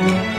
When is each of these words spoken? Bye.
Bye. 0.00 0.29